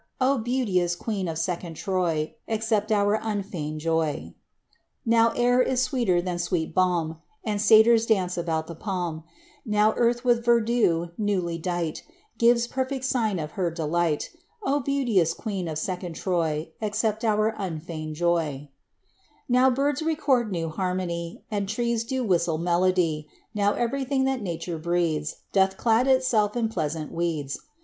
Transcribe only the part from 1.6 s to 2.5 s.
Troy,